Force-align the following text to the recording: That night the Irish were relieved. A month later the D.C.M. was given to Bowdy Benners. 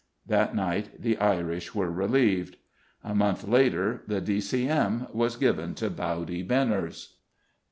That 0.25 0.55
night 0.55 0.99
the 0.99 1.19
Irish 1.19 1.75
were 1.75 1.91
relieved. 1.91 2.57
A 3.03 3.13
month 3.13 3.47
later 3.47 4.01
the 4.07 4.19
D.C.M. 4.19 5.05
was 5.13 5.35
given 5.37 5.75
to 5.75 5.91
Bowdy 5.91 6.41
Benners. 6.43 7.09